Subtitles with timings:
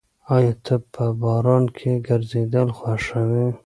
[0.35, 3.47] ایا ته په باران کې ګرځېدل خوښوې؟